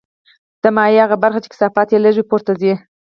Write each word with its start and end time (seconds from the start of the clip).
د 0.61 0.63
مایع 0.75 0.99
هغه 1.05 1.17
برخه 1.23 1.39
چې 1.43 1.51
کثافت 1.53 1.87
یې 1.91 1.99
لږ 2.05 2.15
وي 2.17 2.25
پورته 2.29 2.51
ځي. 2.61 2.73